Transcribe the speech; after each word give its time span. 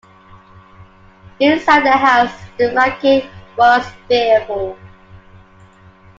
Inside 1.39 1.85
the 1.85 1.91
house 1.91 2.33
the 2.57 2.73
racket 2.73 3.29
was 3.55 3.85
fearful. 4.07 4.75